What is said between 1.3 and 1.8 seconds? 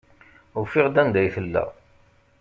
tella.